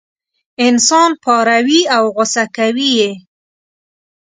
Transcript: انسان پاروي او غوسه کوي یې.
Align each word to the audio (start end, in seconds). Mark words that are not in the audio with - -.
انسان 0.65 1.11
پاروي 1.23 1.81
او 1.95 2.03
غوسه 2.15 2.43
کوي 2.55 2.89
یې. 2.99 3.11